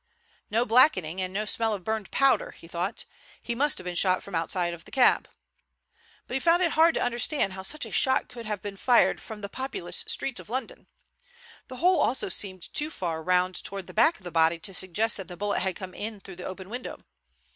"No 0.49 0.65
blackening 0.65 1.21
and 1.21 1.31
no 1.31 1.45
smell 1.45 1.75
of 1.75 1.83
burned 1.83 2.09
powder," 2.09 2.49
he 2.57 2.67
thought. 2.67 3.05
"He 3.39 3.53
must 3.53 3.77
have 3.77 3.85
been 3.85 3.93
shot 3.93 4.23
from 4.23 4.33
outside 4.33 4.73
the 4.83 4.89
cab." 4.89 5.29
But 6.25 6.33
he 6.33 6.39
found 6.39 6.63
it 6.63 6.71
hard 6.71 6.95
to 6.95 7.03
understand 7.03 7.53
how 7.53 7.61
such 7.61 7.85
a 7.85 7.91
shot 7.91 8.27
could 8.27 8.47
have 8.47 8.63
been 8.63 8.77
fired 8.77 9.21
from 9.21 9.41
the 9.41 9.47
populous 9.47 10.03
streets 10.07 10.39
of 10.39 10.49
London. 10.49 10.87
The 11.67 11.75
hole 11.77 11.99
also 12.01 12.29
seemed 12.29 12.73
too 12.73 12.89
far 12.89 13.21
round 13.21 13.53
towards 13.63 13.85
the 13.85 13.93
back 13.93 14.17
of 14.17 14.23
the 14.23 14.31
body 14.31 14.57
to 14.61 14.73
suggest 14.73 15.17
that 15.17 15.27
the 15.27 15.37
bullet 15.37 15.59
had 15.59 15.75
come 15.75 15.93
in 15.93 16.19
through 16.19 16.37
the 16.37 16.45
open 16.45 16.71
window. 16.71 17.01